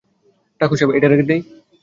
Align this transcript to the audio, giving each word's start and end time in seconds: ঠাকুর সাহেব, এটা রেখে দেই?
ঠাকুর 0.61 0.77
সাহেব, 0.79 0.89
এটা 0.97 1.07
রেখে 1.07 1.25
দেই? 1.29 1.41